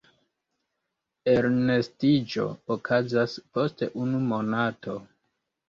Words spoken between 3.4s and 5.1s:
post unu monato.